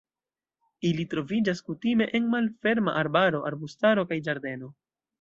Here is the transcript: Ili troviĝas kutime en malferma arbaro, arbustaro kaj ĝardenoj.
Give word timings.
Ili 0.89 1.05
troviĝas 1.11 1.61
kutime 1.69 2.09
en 2.21 2.33
malferma 2.33 2.99
arbaro, 3.05 3.45
arbustaro 3.53 4.11
kaj 4.13 4.23
ĝardenoj. 4.29 4.77